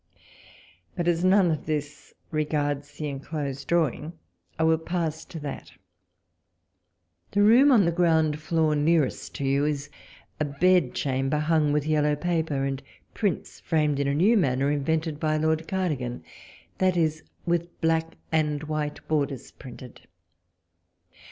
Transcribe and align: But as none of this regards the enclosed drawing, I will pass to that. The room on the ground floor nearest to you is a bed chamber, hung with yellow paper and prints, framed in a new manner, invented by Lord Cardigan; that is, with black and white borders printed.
But 0.95 1.07
as 1.07 1.23
none 1.23 1.51
of 1.51 1.67
this 1.67 2.11
regards 2.31 2.93
the 2.93 3.07
enclosed 3.07 3.67
drawing, 3.67 4.13
I 4.57 4.63
will 4.63 4.79
pass 4.79 5.23
to 5.25 5.39
that. 5.41 5.73
The 7.33 7.43
room 7.43 7.71
on 7.71 7.85
the 7.85 7.91
ground 7.91 8.39
floor 8.39 8.75
nearest 8.75 9.35
to 9.35 9.43
you 9.45 9.63
is 9.63 9.91
a 10.39 10.45
bed 10.45 10.95
chamber, 10.95 11.37
hung 11.37 11.71
with 11.71 11.85
yellow 11.85 12.15
paper 12.15 12.63
and 12.65 12.81
prints, 13.13 13.59
framed 13.59 13.99
in 13.99 14.07
a 14.07 14.15
new 14.15 14.35
manner, 14.37 14.71
invented 14.71 15.19
by 15.19 15.37
Lord 15.37 15.67
Cardigan; 15.67 16.23
that 16.79 16.97
is, 16.97 17.21
with 17.45 17.79
black 17.79 18.15
and 18.31 18.63
white 18.63 19.07
borders 19.07 19.51
printed. 19.51 20.07